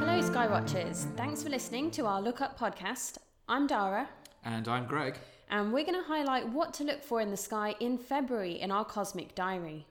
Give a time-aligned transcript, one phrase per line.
[0.00, 1.04] Hello, Skywatchers.
[1.16, 3.18] Thanks for listening to our Look Up podcast.
[3.48, 4.08] I'm Dara,
[4.44, 5.18] And I'm Greg.
[5.50, 8.70] and we're going to highlight what to look for in the sky in February in
[8.70, 9.86] our Cosmic Diary.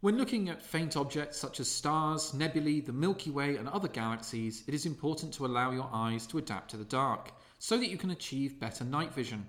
[0.00, 4.64] When looking at faint objects such as stars, nebulae, the Milky Way, and other galaxies,
[4.66, 7.96] it is important to allow your eyes to adapt to the dark so that you
[7.96, 9.46] can achieve better night vision.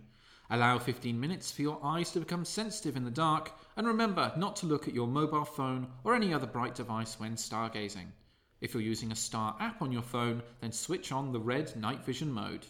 [0.53, 4.57] Allow 15 minutes for your eyes to become sensitive in the dark, and remember not
[4.57, 8.07] to look at your mobile phone or any other bright device when stargazing.
[8.59, 12.03] If you're using a star app on your phone, then switch on the red night
[12.03, 12.65] vision mode.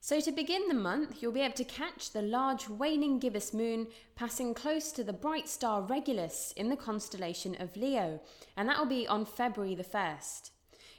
[0.00, 3.86] So, to begin the month, you'll be able to catch the large waning gibbous moon
[4.16, 8.20] passing close to the bright star Regulus in the constellation of Leo,
[8.56, 10.50] and that will be on February the 1st.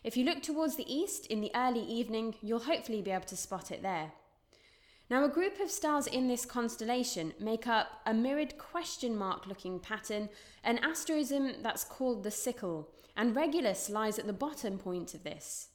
[0.05, 3.35] If you look towards the east in the early evening, you'll hopefully be able to
[3.35, 4.13] spot it there.
[5.11, 9.77] Now, a group of stars in this constellation make up a mirrored question mark looking
[9.77, 10.29] pattern,
[10.63, 15.67] an asterism that's called the sickle, and Regulus lies at the bottom point of this.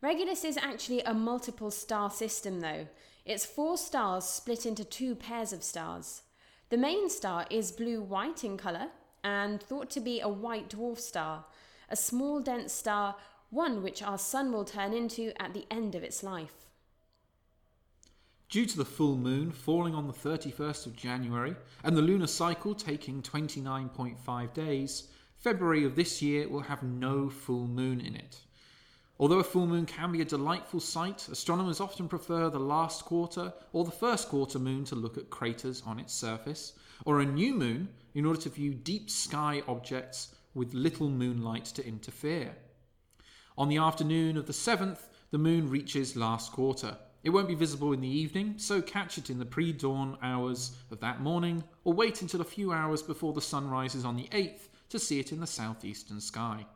[0.00, 2.86] Regulus is actually a multiple star system, though.
[3.24, 6.22] It's four stars split into two pairs of stars.
[6.68, 8.90] The main star is blue white in colour
[9.24, 11.46] and thought to be a white dwarf star,
[11.88, 13.16] a small dense star,
[13.50, 16.65] one which our sun will turn into at the end of its life.
[18.48, 22.74] Due to the full moon falling on the 31st of January and the lunar cycle
[22.76, 28.38] taking 29.5 days, February of this year will have no full moon in it.
[29.18, 33.52] Although a full moon can be a delightful sight, astronomers often prefer the last quarter
[33.72, 36.74] or the first quarter moon to look at craters on its surface,
[37.04, 41.86] or a new moon in order to view deep sky objects with little moonlight to
[41.86, 42.54] interfere.
[43.58, 46.96] On the afternoon of the 7th, the moon reaches last quarter.
[47.22, 50.76] It won't be visible in the evening, so catch it in the pre dawn hours
[50.90, 54.28] of that morning, or wait until a few hours before the sun rises on the
[54.32, 56.66] 8th to see it in the southeastern sky.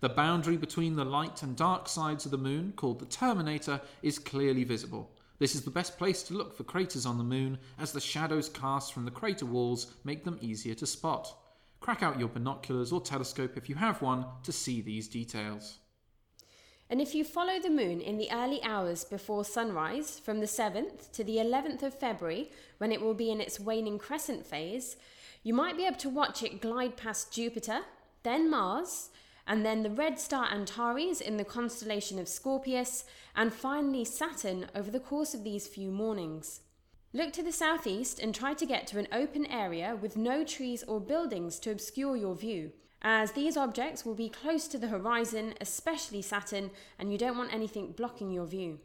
[0.00, 4.18] The boundary between the light and dark sides of the moon, called the terminator, is
[4.18, 5.12] clearly visible.
[5.38, 8.48] This is the best place to look for craters on the moon, as the shadows
[8.48, 11.36] cast from the crater walls make them easier to spot.
[11.80, 15.78] Crack out your binoculars or telescope if you have one to see these details.
[16.92, 21.10] And if you follow the moon in the early hours before sunrise, from the 7th
[21.12, 24.96] to the 11th of February, when it will be in its waning crescent phase,
[25.42, 27.80] you might be able to watch it glide past Jupiter,
[28.24, 29.08] then Mars,
[29.46, 33.04] and then the red star Antares in the constellation of Scorpius,
[33.34, 36.60] and finally Saturn over the course of these few mornings.
[37.14, 40.82] Look to the southeast and try to get to an open area with no trees
[40.82, 45.54] or buildings to obscure your view, as these objects will be close to the horizon,
[45.60, 48.78] especially Saturn, and you don't want anything blocking your view.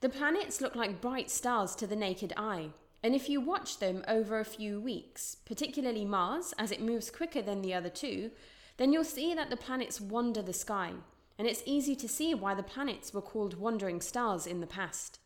[0.00, 2.70] The planets look like bright stars to the naked eye,
[3.02, 7.42] and if you watch them over a few weeks, particularly Mars, as it moves quicker
[7.42, 8.30] than the other two,
[8.78, 10.92] then you'll see that the planets wander the sky,
[11.38, 15.18] and it's easy to see why the planets were called wandering stars in the past.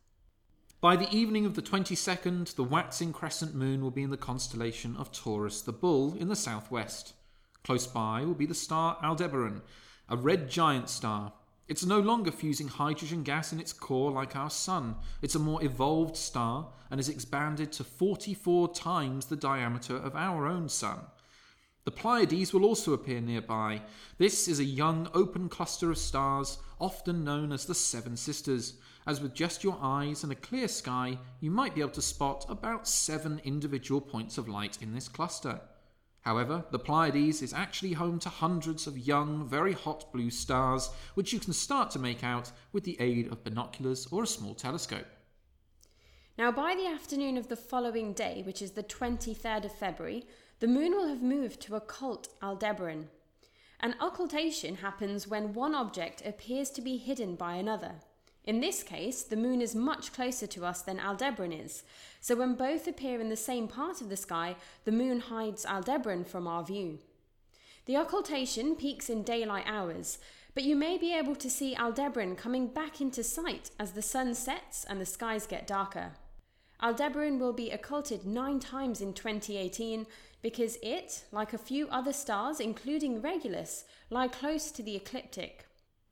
[0.81, 4.97] By the evening of the 22nd, the waxing crescent moon will be in the constellation
[4.97, 7.12] of Taurus the Bull in the southwest.
[7.65, 9.62] Close by will be the star Aldebaran,
[10.09, 11.32] a red giant star.
[11.69, 14.97] It's no longer fusing hydrogen gas in its core like our Sun.
[15.22, 20.47] It's a more evolved star and is expanded to 44 times the diameter of our
[20.47, 20.98] own Sun.
[21.84, 23.82] The Pleiades will also appear nearby.
[24.19, 28.75] This is a young open cluster of stars, often known as the Seven Sisters,
[29.06, 32.44] as with just your eyes and a clear sky, you might be able to spot
[32.48, 35.60] about seven individual points of light in this cluster.
[36.23, 41.33] However, the Pleiades is actually home to hundreds of young, very hot blue stars, which
[41.33, 45.07] you can start to make out with the aid of binoculars or a small telescope.
[46.37, 50.25] Now, by the afternoon of the following day, which is the 23rd of February,
[50.59, 53.09] the moon will have moved to occult Aldebaran.
[53.81, 57.97] An occultation happens when one object appears to be hidden by another.
[58.45, 61.83] In this case, the moon is much closer to us than Aldebaran is,
[62.21, 66.25] so when both appear in the same part of the sky, the moon hides Aldebaran
[66.25, 66.98] from our view.
[67.87, 70.19] The occultation peaks in daylight hours,
[70.54, 74.34] but you may be able to see Aldebaran coming back into sight as the sun
[74.34, 76.13] sets and the skies get darker.
[76.83, 80.07] Aldebaran will be occulted nine times in 2018
[80.42, 85.66] because it, like a few other stars, including Regulus, lie close to the ecliptic.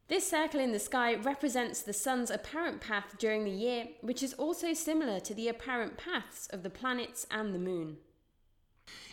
[0.09, 4.33] This circle in the sky represents the sun's apparent path during the year, which is
[4.33, 7.99] also similar to the apparent paths of the planets and the moon.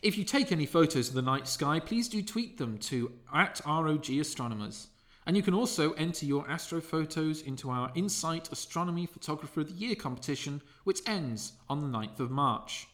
[0.02, 3.60] If you take any photos of the night sky, please do tweet them to at
[3.68, 4.88] ROG Astronomers.
[5.28, 9.74] And you can also enter your astro photos into our Insight Astronomy Photographer of the
[9.74, 12.88] Year competition, which ends on the 9th of March.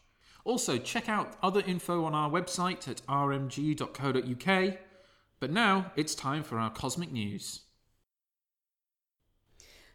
[0.44, 4.77] Also, check out other info on our website at rmg.co.uk.
[5.39, 7.62] But now it's time for our cosmic news.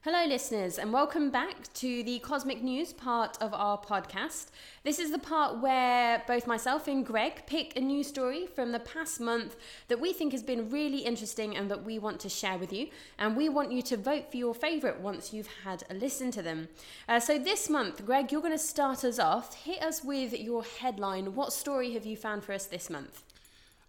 [0.07, 4.51] Hello, listeners, and welcome back to the Cosmic News part of our podcast.
[4.85, 8.79] This is the part where both myself and Greg pick a news story from the
[8.79, 9.57] past month
[9.89, 12.87] that we think has been really interesting and that we want to share with you.
[13.19, 16.41] And we want you to vote for your favourite once you've had a listen to
[16.41, 16.69] them.
[17.09, 19.57] Uh, so, this month, Greg, you're going to start us off.
[19.65, 21.35] Hit us with your headline.
[21.35, 23.25] What story have you found for us this month?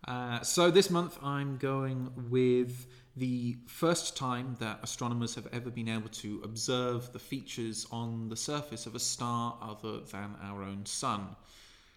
[0.07, 2.87] Uh, so, this month I'm going with
[3.17, 8.35] the first time that astronomers have ever been able to observe the features on the
[8.35, 11.35] surface of a star other than our own sun.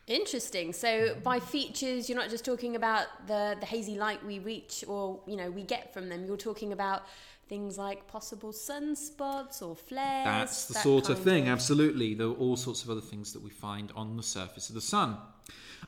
[0.06, 0.72] Interesting.
[0.72, 5.20] So by features, you're not just talking about the, the hazy light we reach or
[5.26, 6.24] you know we get from them.
[6.24, 7.02] You're talking about
[7.48, 10.24] things like possible sunspots or flares.
[10.24, 12.14] That's the that sort of thing, absolutely.
[12.14, 14.80] There are all sorts of other things that we find on the surface of the
[14.80, 15.16] sun.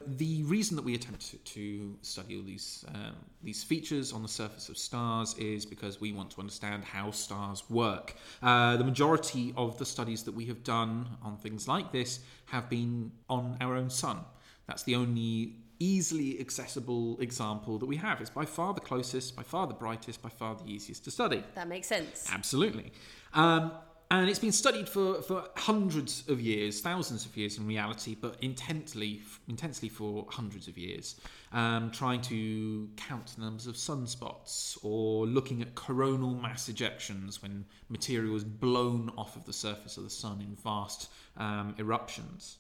[0.07, 4.29] The reason that we attempt to, to study all these um, these features on the
[4.29, 8.15] surface of stars is because we want to understand how stars work.
[8.43, 12.69] Uh, the majority of the studies that we have done on things like this have
[12.69, 14.21] been on our own sun.
[14.67, 18.21] That's the only easily accessible example that we have.
[18.21, 21.43] It's by far the closest, by far the brightest, by far the easiest to study.
[21.57, 22.29] That makes sense.
[22.33, 22.93] Absolutely.
[23.35, 23.73] Um,
[24.13, 28.37] and it's been studied for, for hundreds of years, thousands of years in reality, but
[28.43, 31.19] intently, intensely for hundreds of years,
[31.53, 37.65] um, trying to count the numbers of sunspots or looking at coronal mass ejections when
[37.89, 42.59] material is blown off of the surface of the sun in vast um, eruptions.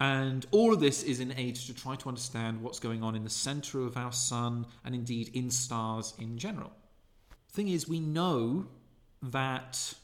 [0.00, 3.22] And all of this is in aid to try to understand what's going on in
[3.22, 6.72] the centre of our sun and indeed in stars in general.
[7.52, 8.66] Thing is, we know
[9.22, 9.94] that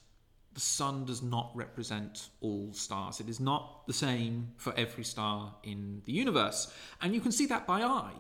[0.56, 3.20] the sun does not represent all stars.
[3.20, 6.72] It is not the same for every star in the universe.
[7.02, 8.14] And you can see that by eye.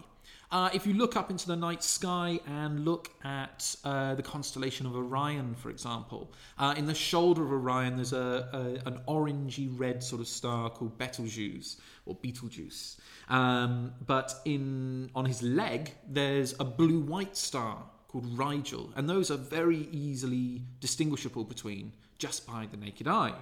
[0.52, 4.84] Uh, if you look up into the night sky and look at uh, the constellation
[4.84, 8.50] of Orion, for example, uh, in the shoulder of Orion there's a,
[8.84, 12.98] a, an orangey red sort of star called Betelgeuse or Betelgeuse.
[13.30, 17.82] Um, but in on his leg there's a blue white star
[18.16, 23.34] called Rigel, and those are very easily distinguishable between just by the naked eye.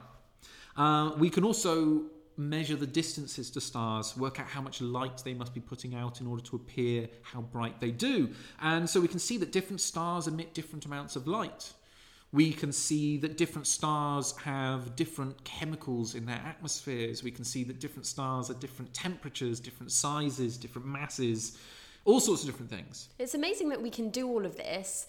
[0.77, 2.03] Uh, we can also
[2.37, 6.21] measure the distances to stars, work out how much light they must be putting out
[6.21, 8.29] in order to appear how bright they do.
[8.61, 11.73] And so we can see that different stars emit different amounts of light.
[12.33, 17.23] We can see that different stars have different chemicals in their atmospheres.
[17.23, 21.57] We can see that different stars are different temperatures, different sizes, different masses,
[22.05, 23.09] all sorts of different things.
[23.19, 25.07] It's amazing that we can do all of this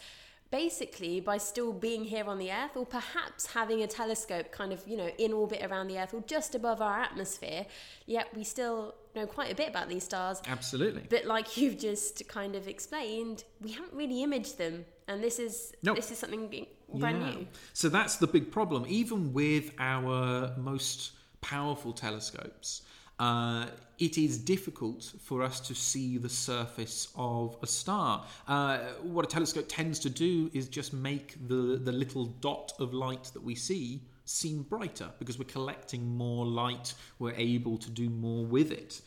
[0.52, 4.82] basically by still being here on the earth or perhaps having a telescope kind of
[4.88, 7.66] you know in orbit around the earth or just above our atmosphere
[8.06, 11.04] yet we still know quite a bit about these stars Absolutely.
[11.10, 15.74] but like you've just kind of explained we haven't really imaged them and this is
[15.82, 15.96] Nope.
[15.96, 17.32] this is something being brand Yeah.
[17.32, 18.86] new So that's the big problem.
[18.88, 21.12] Even with our most
[21.42, 22.84] powerful telescopes,
[23.20, 23.68] uh,
[23.98, 28.26] it is difficult for us to see the surface of a star.
[28.48, 32.94] Uh, what a telescope tends to do is just make the, the little dot of
[32.94, 38.10] light that we see seem brighter because we're collecting more light, we're able to do
[38.10, 39.02] more with it.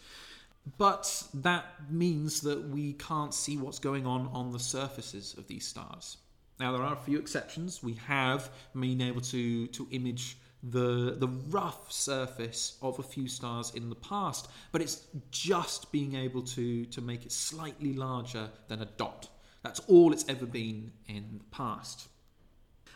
[0.76, 5.66] But that means that we can't see what's going on on the surfaces of these
[5.66, 6.18] stars.
[6.60, 7.82] Now, there are a few exceptions.
[7.82, 13.72] We have been able to, to image the, the rough surface of a few stars
[13.74, 18.82] in the past, but it's just being able to, to make it slightly larger than
[18.82, 19.28] a dot.
[19.62, 22.08] That's all it's ever been in the past.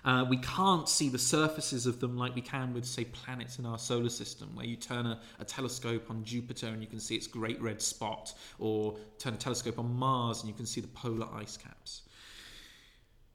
[0.04, 3.66] Uh, we can't see the surfaces of them like we can with, say, planets in
[3.66, 7.14] our solar system, where you turn a, a telescope on Jupiter and you can see
[7.14, 10.88] its great red spot, or turn a telescope on Mars and you can see the
[10.88, 12.02] polar ice caps.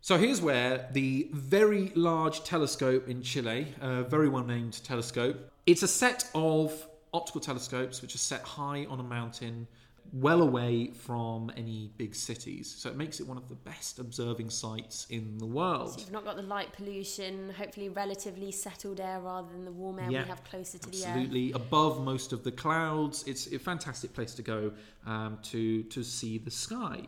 [0.02, 5.84] So here's where the Very Large Telescope in Chile, a very well named telescope, it's
[5.84, 9.68] a set of optical telescopes which are set high on a mountain,
[10.14, 12.74] well away from any big cities.
[12.78, 15.94] So it makes it one of the best observing sites in the world.
[15.94, 20.00] so you've not got the light pollution hopefully relatively settled air rather than the warm
[20.00, 23.26] air Yeah, we have closer to the earth Absolutely, above most of the clouds.
[23.28, 24.72] It's a fantastic place to go
[25.06, 27.02] um, to to see the sky,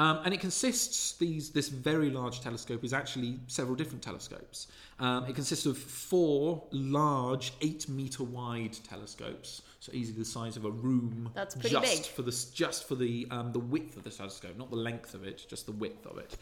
[0.00, 4.68] um, and it consists these this very large telescope is actually several different telescopes.
[4.98, 10.64] Um, it consists of four large, eight meter wide telescopes, so easily the size of
[10.64, 11.28] a room.
[11.34, 12.14] That's pretty just big.
[12.14, 15.22] for the just for the um, the width of the telescope, not the length of
[15.22, 16.34] it, just the width of it,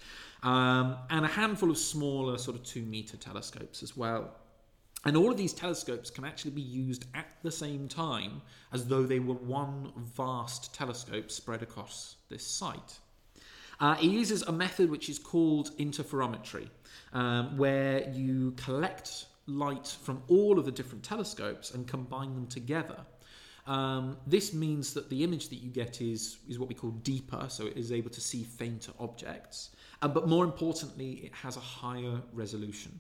[0.44, 4.36] um, and a handful of smaller, sort of two meter telescopes as well.
[5.04, 8.40] And all of these telescopes can actually be used at the same time
[8.72, 13.00] as though they were one vast telescope spread across this site.
[13.80, 16.68] Uh, it uses a method which is called interferometry,
[17.12, 22.98] um, where you collect light from all of the different telescopes and combine them together.
[23.66, 27.46] Um, this means that the image that you get is, is what we call deeper,
[27.48, 29.70] so it is able to see fainter objects.
[30.00, 32.98] Uh, but more importantly, it has a higher resolution.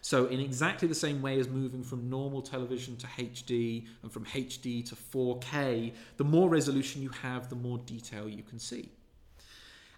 [0.00, 4.24] So, in exactly the same way as moving from normal television to HD and from
[4.26, 8.90] HD to 4K, the more resolution you have, the more detail you can see.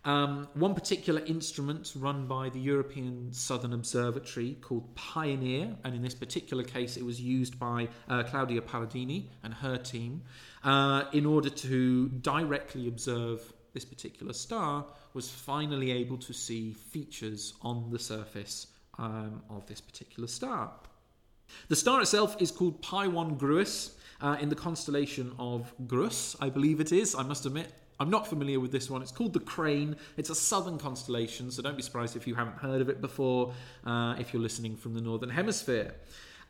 [0.04, 6.14] Um, one particular instrument run by the European Southern Observatory called PIONIER, and in this
[6.14, 10.22] particular case, it was used by uh, Claudia Paladini and her team
[10.64, 17.54] uh, in order to directly observe this particular star, was finally able to see features
[17.62, 20.72] on the surface um, of this particular star.
[21.68, 23.92] The star itself is called Pi 1 Gruis.
[24.22, 27.14] Uh, in the constellation of Grus, I believe it is.
[27.14, 29.02] I must admit, I'm not familiar with this one.
[29.02, 29.94] It's called the Crane.
[30.16, 33.52] It's a southern constellation, so don't be surprised if you haven't heard of it before,
[33.86, 35.94] uh, if you're listening from the northern hemisphere.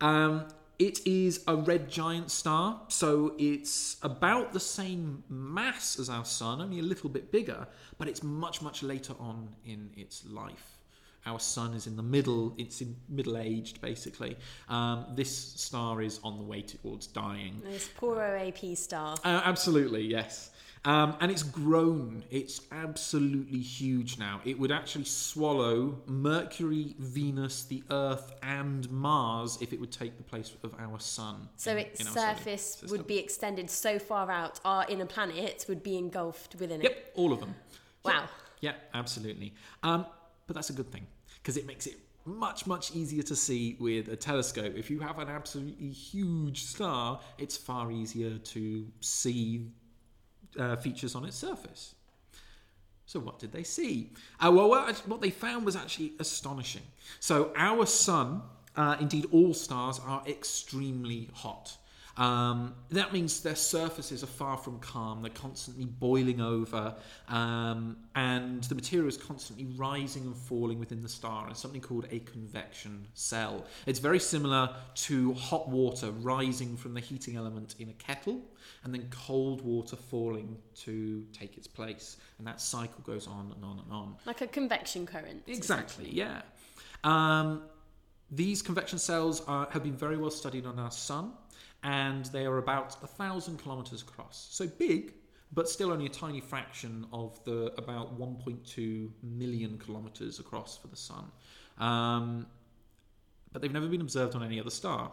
[0.00, 0.46] Um,
[0.78, 6.62] it is a red giant star, so it's about the same mass as our sun,
[6.62, 7.66] only a little bit bigger,
[7.98, 10.79] but it's much, much later on in its life
[11.26, 14.36] our sun is in the middle it's in middle aged basically.
[14.68, 17.60] Um, this star is on the way towards dying.
[17.64, 19.16] This poor oap star.
[19.24, 20.50] Uh, absolutely yes.
[20.82, 22.24] Um, and it's grown.
[22.30, 24.40] It's absolutely huge now.
[24.46, 30.22] It would actually swallow mercury venus the earth and mars if it would take the
[30.22, 34.58] place of our sun so in, its in surface would be extended so far out
[34.64, 36.84] our inner planets would be engulfed within it.
[36.84, 37.54] Yep all of them.
[38.04, 38.28] Wow.
[38.60, 39.54] Yeah, absolutely.
[39.82, 40.06] Um,
[40.50, 41.06] but that's a good thing
[41.40, 44.72] because it makes it much much easier to see with a telescope.
[44.74, 49.68] If you have an absolutely huge star it's far easier to see
[50.58, 51.94] uh, features on its surface.
[53.06, 54.10] So what did they see?
[54.40, 54.70] Uh, well
[55.06, 56.82] what they found was actually astonishing.
[57.20, 58.42] So our sun
[58.74, 61.76] uh, indeed all stars are extremely hot
[62.20, 65.22] um, that means their surfaces are far from calm.
[65.22, 66.94] They're constantly boiling over,
[67.28, 71.48] um, and the material is constantly rising and falling within the star.
[71.48, 73.64] It's something called a convection cell.
[73.86, 78.42] It's very similar to hot water rising from the heating element in a kettle,
[78.84, 82.18] and then cold water falling to take its place.
[82.36, 84.16] And that cycle goes on and on and on.
[84.26, 85.44] Like a convection current.
[85.46, 86.42] Exactly, yeah.
[87.02, 87.62] Um,
[88.30, 91.32] these convection cells are, have been very well studied on our sun
[91.82, 94.48] and they are about a thousand kilometers across.
[94.50, 95.14] So big,
[95.52, 100.96] but still only a tiny fraction of the about 1.2 million kilometers across for the
[100.96, 101.24] sun.
[101.78, 102.46] Um,
[103.52, 105.10] but they've never been observed on any other star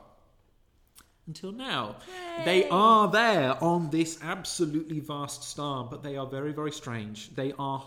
[1.28, 1.98] until now.
[2.38, 2.46] Yay.
[2.46, 7.36] They are there on this absolutely vast star, but they are very, very strange.
[7.36, 7.84] They are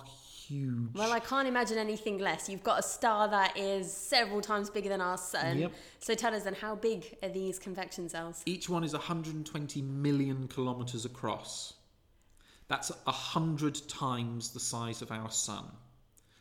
[0.50, 0.94] huge.
[0.94, 2.48] Well, I can't imagine anything less.
[2.48, 5.58] You've got a star that is several times bigger than our sun.
[5.58, 5.72] Yep.
[6.00, 8.42] So tell us then, how big are these convection cells?
[8.46, 11.74] Each one is 120 million kilometres across.
[12.68, 15.64] That's 100 times the size of our sun.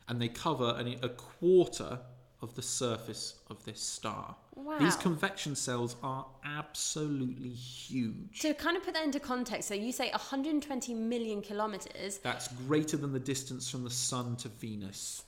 [0.07, 1.99] And they cover a quarter
[2.41, 4.35] of the surface of this star.
[4.63, 4.77] Wow.
[4.77, 8.39] These convection cells are absolutely huge.
[8.41, 12.17] To kind of put that into context, so you say 120 million kilometers.
[12.17, 15.23] That's greater than the distance from the sun to Venus.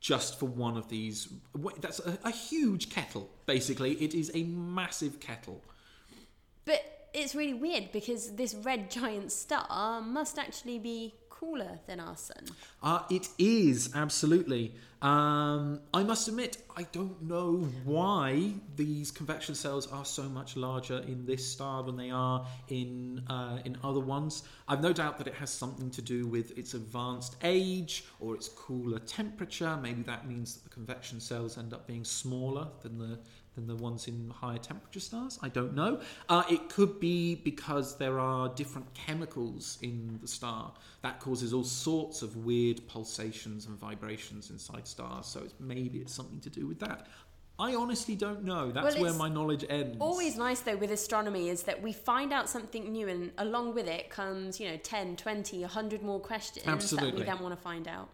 [0.00, 1.28] Just for one of these.
[1.80, 3.92] That's a, a huge kettle, basically.
[3.92, 5.64] It is a massive kettle.
[6.66, 11.14] But it's really weird because this red giant star must actually be
[11.44, 12.44] cooler than our sun.
[12.82, 14.74] Uh, it is, absolutely.
[15.02, 20.98] Um, I must admit, I don't know why these convection cells are so much larger
[21.00, 24.44] in this star than they are in uh, in other ones.
[24.66, 28.48] I've no doubt that it has something to do with its advanced age or its
[28.48, 29.76] cooler temperature.
[29.76, 33.18] Maybe that means that the convection cells end up being smaller than the
[33.54, 35.38] than the ones in higher temperature stars.
[35.42, 36.00] I don't know.
[36.28, 41.64] Uh, it could be because there are different chemicals in the star that causes all
[41.64, 45.26] sorts of weird pulsations and vibrations inside stars.
[45.26, 47.06] So it's, maybe it's something to do with that.
[47.56, 48.72] I honestly don't know.
[48.72, 49.96] That's well, where my knowledge ends.
[50.00, 53.86] Always nice though with astronomy is that we find out something new and along with
[53.86, 57.10] it comes, you know, 10, 20, 100 more questions Absolutely.
[57.12, 58.08] that we then want to find out.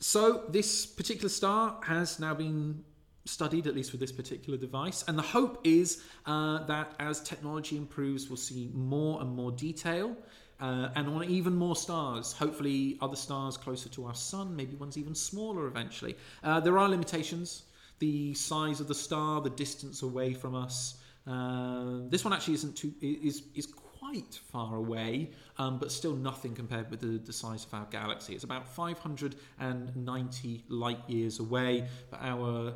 [0.00, 2.82] So this particular star has now been
[3.30, 5.04] studied, at least with this particular device.
[5.08, 10.16] And the hope is uh, that as technology improves, we'll see more and more detail.
[10.60, 14.98] Uh, and on even more stars, hopefully other stars closer to our sun, maybe ones
[14.98, 16.16] even smaller eventually.
[16.44, 17.62] Uh, there are limitations.
[18.00, 20.96] the size of the star, the distance away from us.
[21.26, 26.54] Uh, this one actually isn't too is is quite far away, um, but still nothing
[26.54, 28.34] compared with the, the size of our galaxy.
[28.34, 32.74] It's about 590 light years away, but our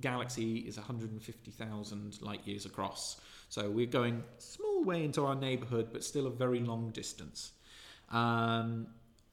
[0.00, 3.20] galaxy is 150,000 light years across.
[3.48, 7.52] So we're going a small way into our neighborhood, but still a very long distance.
[8.10, 8.88] Um,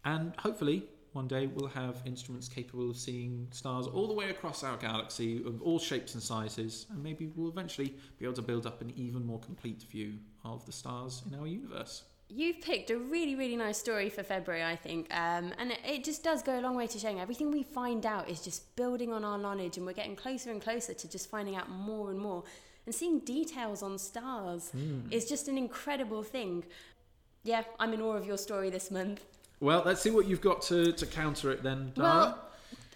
[0.06, 0.84] and hopefully,
[1.14, 5.44] one day we'll have instruments capable of seeing stars all the way across our galaxy
[5.46, 8.92] of all shapes and sizes, and maybe we'll eventually be able to build up an
[8.96, 10.14] even more complete view
[10.46, 12.04] of the stars in our universe.
[12.30, 15.08] You've picked a really, really nice story for February, I think.
[15.12, 18.06] Um, and it, it just does go a long way to showing everything we find
[18.06, 21.30] out is just building on our knowledge, and we're getting closer and closer to just
[21.30, 22.44] finding out more and more.
[22.86, 25.12] And seeing details on stars Mm.
[25.12, 26.66] is just an incredible thing.
[27.44, 29.24] Yeah, I'm in awe of your story this month.
[29.60, 32.08] Well, let's see what you've got to, to counter it then, Dara.
[32.08, 32.47] Well,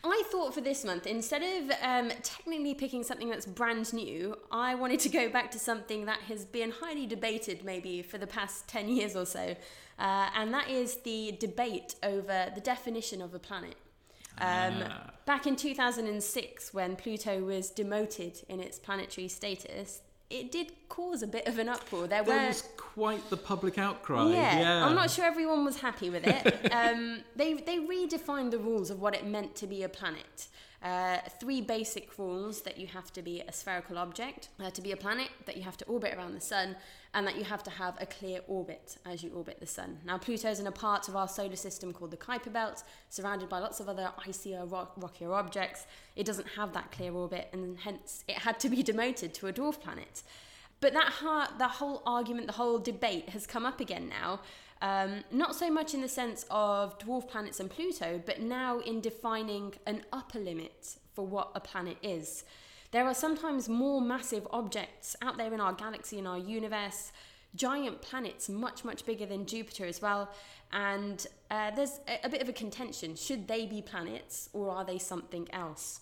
[0.03, 4.73] I thought for this month, instead of um, technically picking something that's brand new, I
[4.75, 8.67] wanted to go back to something that has been highly debated maybe for the past
[8.67, 9.55] 10 years or so.
[9.99, 13.75] Uh, and that is the debate over the definition of a planet.
[14.39, 15.11] Um, Ah.
[15.25, 20.01] Back in 2006, when Pluto was demoted in its planetary status,
[20.31, 22.07] it did cause a bit of an uproar.
[22.07, 24.29] There, there were was quite the public outcry.
[24.29, 26.71] yeah, Yeah, I'm not sure everyone was happy with it.
[26.73, 30.47] um, they they redefined the rules of what it meant to be a planet.
[30.83, 34.91] Uh, three basic rules that you have to be a spherical object, uh, to be
[34.91, 36.75] a planet, that you have to orbit around the sun,
[37.13, 39.99] and that you have to have a clear orbit as you orbit the sun.
[40.03, 43.59] Now, Pluto's in a part of our solar system called the Kuiper Belt, surrounded by
[43.59, 45.85] lots of other icier, rock, rockier objects.
[46.15, 49.53] It doesn't have that clear orbit, and hence it had to be demoted to a
[49.53, 50.23] dwarf planet.
[50.79, 54.39] But that, ha- that whole argument, the whole debate has come up again now.
[54.81, 58.99] Um, not so much in the sense of dwarf planets and Pluto, but now in
[58.99, 62.43] defining an upper limit for what a planet is.
[62.91, 67.11] There are sometimes more massive objects out there in our galaxy, in our universe,
[67.55, 70.29] giant planets much, much bigger than Jupiter as well.
[70.73, 74.85] And uh, there's a, a bit of a contention should they be planets or are
[74.85, 76.01] they something else?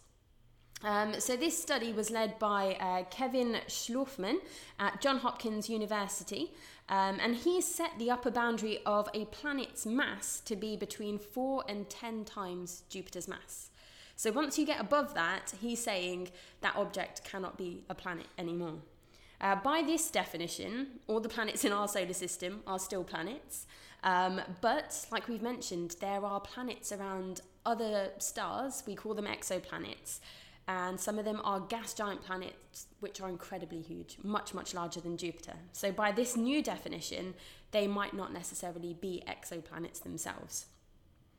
[0.83, 4.37] Um, so this study was led by uh, Kevin Schlaufman
[4.79, 6.53] at Johns Hopkins University,
[6.87, 11.63] um, and he set the upper boundary of a planet's mass to be between four
[11.67, 13.71] and ten times Jupiter's mass.
[14.15, 16.29] So once you get above that, he's saying
[16.61, 18.79] that object cannot be a planet anymore.
[19.41, 23.65] Uh, by this definition, all the planets in our solar system are still planets.
[24.03, 28.83] Um, but, like we've mentioned, there are planets around other stars.
[28.87, 30.19] We call them exoplanets.
[30.69, 35.01] And some of them are gas giant planets, which are incredibly huge, much, much larger
[35.01, 35.55] than Jupiter.
[35.71, 37.33] So, by this new definition,
[37.71, 40.67] they might not necessarily be exoplanets themselves.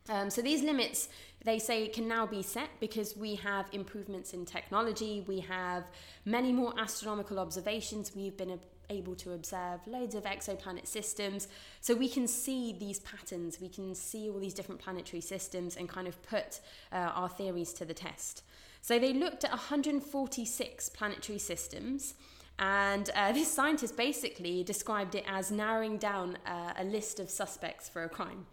[0.08, 1.08] Um, so these limits,
[1.44, 5.24] they say, can now be set because we have improvements in technology.
[5.28, 5.84] We have
[6.24, 8.16] many more astronomical observations.
[8.16, 11.46] We've been able to observe loads of exoplanet systems.
[11.80, 13.60] So we can see these patterns.
[13.60, 17.72] We can see all these different planetary systems and kind of put uh, our theories
[17.74, 18.42] to the test.
[18.80, 22.14] So they looked at 146 planetary systems.
[22.58, 27.88] And uh, this scientist basically described it as narrowing down uh, a list of suspects
[27.88, 28.46] for a crime.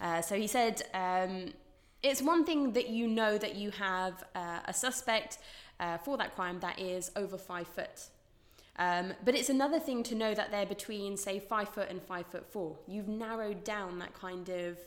[0.00, 1.52] Uh, so he said, um,
[2.02, 5.38] it's one thing that you know that you have uh, a suspect
[5.80, 8.08] uh, for that crime that is over five foot.
[8.76, 12.26] Um, but it's another thing to know that they're between, say, five foot and five
[12.26, 12.76] foot four.
[12.88, 14.78] You've narrowed down that kind of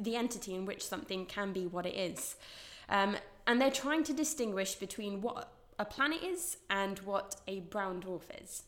[0.00, 2.36] the entity in which something can be what it is.
[2.88, 3.16] Um,
[3.46, 8.22] and they're trying to distinguish between what a planet is and what a brown dwarf
[8.42, 8.62] is.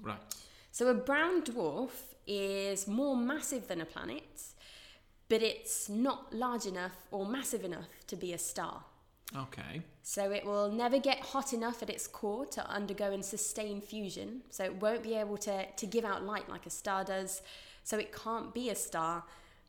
[0.00, 0.18] Right.
[0.72, 1.90] So a brown dwarf
[2.26, 4.42] is more massive than a planet,
[5.28, 8.84] but it's not large enough or massive enough to be a star.
[9.36, 9.82] Okay.
[10.02, 14.42] So it will never get hot enough at its core to undergo and sustain fusion.
[14.50, 17.42] So it won't be able to, to give out light like a star does.
[17.84, 19.24] So it can't be a star,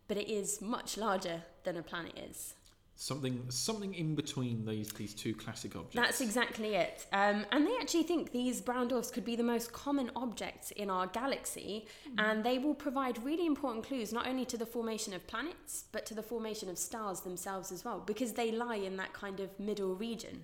[0.07, 2.55] but it is much larger than a planet is.
[2.95, 5.95] Something something in between these these two classic objects.
[5.95, 7.07] That's exactly it.
[7.11, 10.89] Um, and they actually think these brown dwarfs could be the most common objects in
[10.91, 11.87] our galaxy,
[12.19, 16.05] and they will provide really important clues not only to the formation of planets, but
[16.05, 19.59] to the formation of stars themselves as well, because they lie in that kind of
[19.59, 20.43] middle region.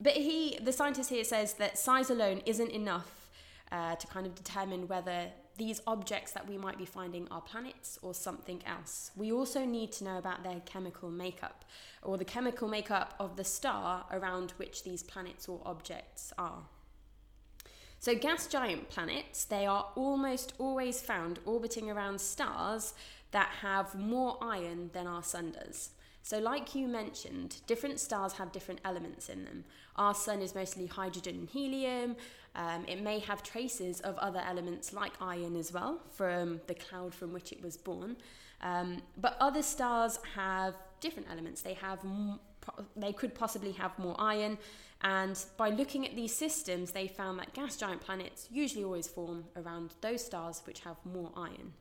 [0.00, 3.30] But he, the scientist here, says that size alone isn't enough
[3.72, 7.98] uh, to kind of determine whether these objects that we might be finding are planets
[8.02, 9.10] or something else.
[9.16, 11.64] We also need to know about their chemical makeup,
[12.02, 16.64] or the chemical makeup of the star around which these planets or objects are.
[17.98, 22.92] So, gas giant planets, they are almost always found orbiting around stars
[23.30, 25.90] that have more iron than our sun does.
[26.22, 29.64] So, like you mentioned, different stars have different elements in them.
[29.96, 32.16] Our sun is mostly hydrogen and helium.
[32.56, 37.14] Um, it may have traces of other elements like iron as well from the cloud
[37.14, 38.16] from which it was born.
[38.62, 41.62] Um, but other stars have different elements.
[41.62, 42.38] They have m-
[42.96, 44.56] they could possibly have more iron,
[45.02, 49.44] and by looking at these systems, they found that gas giant planets usually always form
[49.54, 51.74] around those stars which have more iron.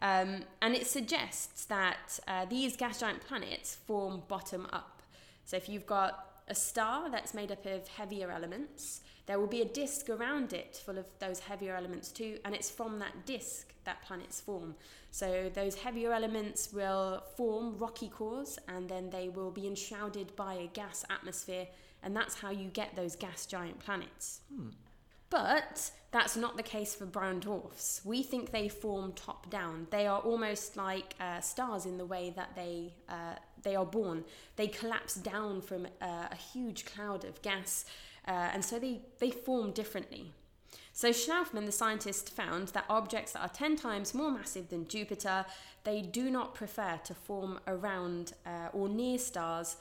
[0.00, 5.02] Um, and it suggests that uh, these gas giant planets form bottom up.
[5.44, 9.62] So if you've got a star that's made up of heavier elements, there will be
[9.62, 13.74] a disk around it full of those heavier elements too, and it's from that disk
[13.84, 14.74] that planets form.
[15.10, 20.54] So those heavier elements will form rocky cores, and then they will be enshrouded by
[20.54, 21.66] a gas atmosphere,
[22.02, 24.40] and that's how you get those gas giant planets.
[24.54, 24.68] Hmm.
[25.30, 28.00] But that's not the case for brown dwarfs.
[28.04, 29.86] We think they form top down.
[29.90, 34.24] They are almost like uh, stars in the way that they uh, they are born.
[34.54, 37.84] They collapse down from uh, a huge cloud of gas,
[38.28, 40.32] uh, and so they they form differently.
[40.92, 45.44] So Schlaufmann, the scientist, found that objects that are 10 times more massive than Jupiter,
[45.84, 49.76] they do not prefer to form around uh, or near stars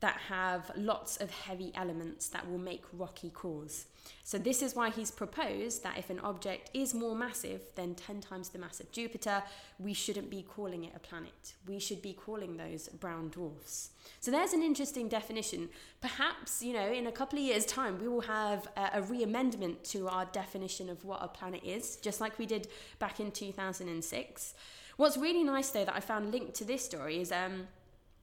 [0.00, 3.86] that have lots of heavy elements that will make rocky cores.
[4.22, 8.20] So, this is why he's proposed that if an object is more massive than 10
[8.20, 9.42] times the mass of Jupiter,
[9.78, 11.54] we shouldn't be calling it a planet.
[11.66, 13.90] We should be calling those brown dwarfs.
[14.20, 15.68] So, there's an interesting definition.
[16.00, 19.22] Perhaps, you know, in a couple of years' time, we will have a, a re
[19.22, 23.30] amendment to our definition of what a planet is, just like we did back in
[23.30, 24.54] 2006.
[24.96, 27.68] What's really nice, though, that I found linked to this story is um,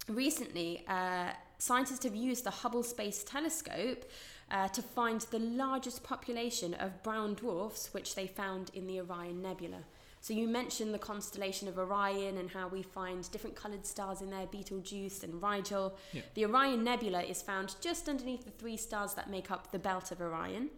[0.07, 4.05] recently uh, scientists have used the Hubble Space Telescope
[4.51, 9.41] uh, to find the largest population of brown dwarfs, which they found in the Orion
[9.41, 9.79] Nebula.
[10.21, 14.31] So you mentioned the constellation of Orion and how we find different coloured stars in
[14.31, 15.95] there, Betelgeuse and Rigel.
[16.13, 16.21] Yeah.
[16.33, 20.11] The Orion Nebula is found just underneath the three stars that make up the belt
[20.11, 20.69] of Orion.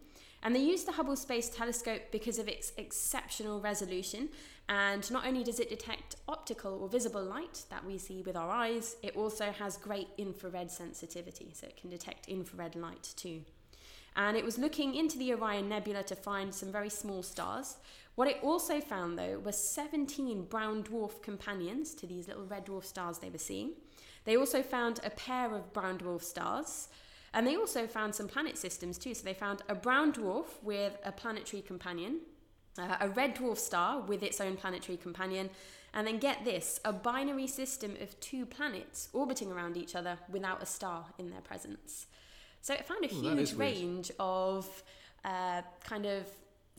[0.43, 4.29] And they use the Hubble Space Telescope because of its exceptional resolution.
[4.69, 8.49] And not only does it detect optical or visible light that we see with our
[8.49, 11.51] eyes, it also has great infrared sensitivity.
[11.53, 13.41] So it can detect infrared light too
[14.17, 17.77] and it was looking into the Orion Nebula to find some very small stars.
[18.15, 22.83] What it also found, though, were 17 brown dwarf companions to these little red dwarf
[22.83, 23.73] stars they were seeing.
[24.25, 26.89] They also found a pair of brown dwarf stars,
[27.37, 29.13] and they also found some planet systems too.
[29.13, 32.21] So they found a brown dwarf with a planetary companion,
[32.79, 35.51] uh, a red dwarf star with its own planetary companion,
[35.93, 40.63] and then get this a binary system of two planets orbiting around each other without
[40.63, 42.07] a star in their presence.
[42.63, 44.83] So it found a Ooh, huge range of
[45.23, 46.25] uh, kind of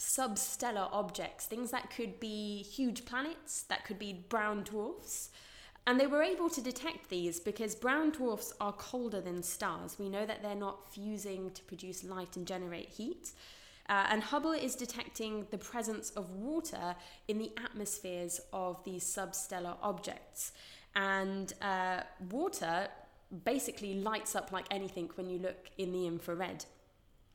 [0.00, 5.30] substellar objects, things that could be huge planets, that could be brown dwarfs.
[5.88, 9.98] And they were able to detect these because brown dwarfs are colder than stars.
[9.98, 13.32] We know that they're not fusing to produce light and generate heat.
[13.88, 16.94] Uh, and Hubble is detecting the presence of water
[17.26, 20.52] in the atmospheres of these substellar objects.
[20.94, 22.88] And uh, water
[23.46, 26.66] basically lights up like anything when you look in the infrared.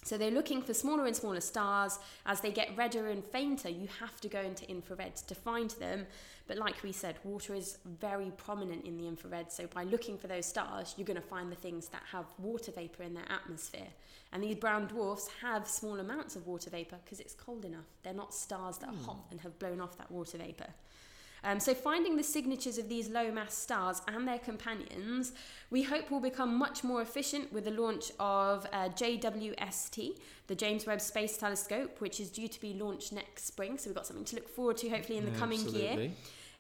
[0.04, 2.00] So they're looking for smaller and smaller stars.
[2.26, 6.06] As they get redder and fainter, you have to go into infrared to find them.
[6.48, 9.52] But like we said, water is very prominent in the infrared.
[9.52, 12.72] So by looking for those stars, you're going to find the things that have water
[12.72, 13.88] vapor in their atmosphere.
[14.34, 17.86] And these brown dwarfs have small amounts of water vapor because it's cold enough.
[18.04, 19.06] They're not stars that are hmm.
[19.06, 20.68] hot and have blown off that water vapor.
[21.44, 25.34] Um, so, finding the signatures of these low mass stars and their companions,
[25.70, 30.86] we hope will become much more efficient with the launch of uh, JWST, the James
[30.86, 33.78] Webb Space Telescope, which is due to be launched next spring.
[33.78, 36.12] So, we've got something to look forward to hopefully in the coming year.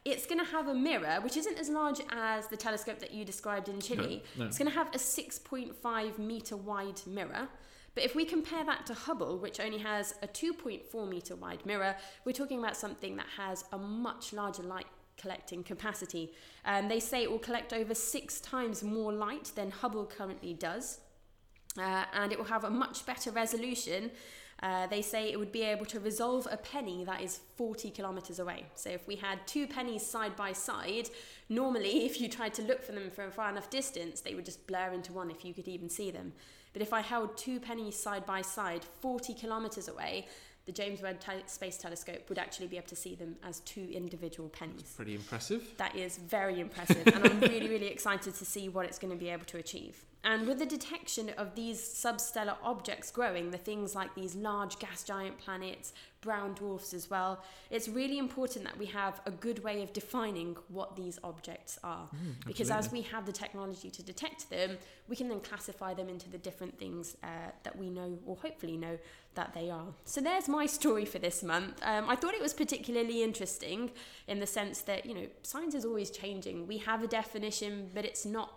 [0.05, 3.23] It's going to have a mirror, which isn't as large as the telescope that you
[3.23, 4.21] described in Chile.
[4.35, 4.49] No, no.
[4.49, 7.47] It's going to have a 6.5 meter wide mirror.
[7.95, 11.95] But if we compare that to Hubble, which only has a 2.4 meter wide mirror,
[12.25, 16.33] we're talking about something that has a much larger light collecting capacity.
[16.65, 20.99] Um, they say it will collect over six times more light than Hubble currently does.
[21.77, 24.11] Uh, and it will have a much better resolution.
[24.61, 28.39] Uh, they say it would be able to resolve a penny that is 40 kilometers
[28.39, 28.65] away.
[28.75, 31.09] So, if we had two pennies side by side,
[31.49, 34.45] normally, if you tried to look for them from a far enough distance, they would
[34.45, 36.33] just blur into one if you could even see them.
[36.73, 40.27] But if I held two pennies side by side, 40 kilometers away,
[40.65, 43.89] the James Webb Te- Space Telescope would actually be able to see them as two
[43.93, 44.93] individual pennies.
[44.95, 45.73] Pretty impressive.
[45.77, 49.19] That is very impressive, and I'm really, really excited to see what it's going to
[49.19, 50.03] be able to achieve.
[50.25, 55.03] And with the detection of these substellar objects growing, the things like these large gas
[55.03, 59.83] giant planets, brown dwarfs as well, it's really important that we have a good way
[59.83, 62.07] of defining what these objects are.
[62.15, 64.77] Mm, because as we have the technology to detect them,
[65.09, 67.27] we can then classify them into the different things uh,
[67.63, 68.97] that we know, or hopefully know,
[69.35, 69.87] that they are.
[70.05, 71.81] So there's my story for this month.
[71.83, 73.91] Um, I thought it was particularly interesting
[74.27, 76.65] in the sense that, you know, science is always changing.
[76.65, 78.53] We have a definition, but it's not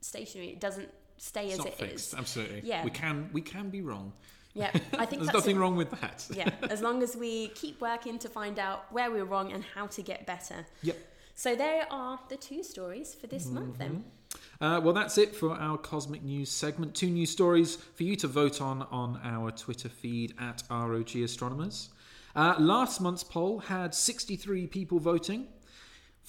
[0.00, 0.50] stationary.
[0.50, 0.90] It doesn't
[1.20, 1.78] stay It's as it is.
[1.78, 2.14] fixed.
[2.14, 2.62] Absolutely.
[2.64, 2.82] Yeah.
[2.84, 4.12] We can we can be wrong.
[4.54, 6.26] Yeah, I think There's nothing a- wrong with that.
[6.34, 9.86] yeah, as long as we keep working to find out where we're wrong and how
[9.88, 10.66] to get better.
[10.82, 10.96] Yep.
[11.36, 14.04] So there are the two stories for this month then.
[14.60, 16.94] Uh, well, that's it for our Cosmic News segment.
[16.94, 21.90] Two news stories for you to vote on on our Twitter feed at ROG Astronomers.
[22.36, 25.46] Uh, last month's poll had 63 people voting.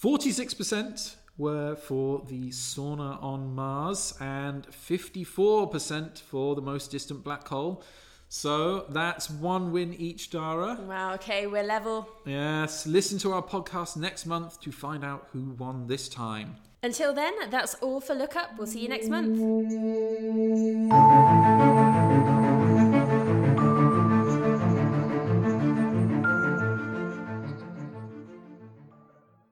[0.01, 7.83] 46% were for the sauna on Mars and 54% for the most distant black hole.
[8.29, 10.79] So that's one win each, Dara.
[10.87, 12.07] Wow, okay, we're level.
[12.25, 16.55] Yes, listen to our podcast next month to find out who won this time.
[16.83, 18.51] Until then, that's all for Look Up.
[18.57, 19.37] We'll see you next month.